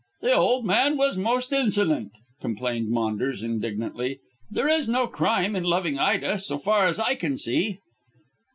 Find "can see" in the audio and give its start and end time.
7.13-7.77